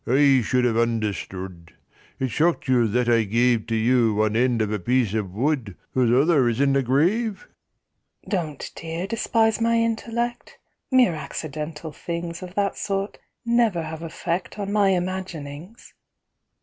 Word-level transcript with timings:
I 0.07 0.41
should 0.43 0.65
have 0.65 0.77
understood! 0.77 1.73
It 2.19 2.29
shocked 2.29 2.67
you 2.67 2.87
that 2.87 3.07
I 3.07 3.21
gave 3.21 3.67
To 3.67 3.75
you 3.75 4.15
one 4.15 4.35
end 4.35 4.59
of 4.63 4.71
a 4.73 4.79
piece 4.79 5.13
of 5.13 5.31
wood 5.31 5.77
Whose 5.93 6.11
other 6.11 6.49
is 6.49 6.59
in 6.59 6.75
a 6.75 6.81
grave?" 6.81 7.47
"Don't, 8.27 8.71
dear, 8.75 9.05
despise 9.05 9.61
my 9.61 9.75
intellect, 9.75 10.57
Mere 10.89 11.13
accidental 11.13 11.91
things 11.91 12.41
Of 12.41 12.55
that 12.55 12.79
sort 12.79 13.19
never 13.45 13.83
have 13.83 14.01
effect 14.01 14.57
On 14.57 14.71
my 14.71 14.89
imaginings." 14.89 15.93